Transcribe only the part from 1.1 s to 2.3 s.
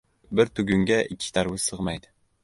ikki tarvuz sig‘maydi.